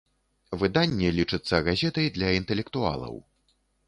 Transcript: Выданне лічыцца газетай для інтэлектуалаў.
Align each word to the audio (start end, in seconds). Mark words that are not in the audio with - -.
Выданне 0.61 1.11
лічыцца 1.17 1.59
газетай 1.67 2.07
для 2.15 2.31
інтэлектуалаў. 2.39 3.21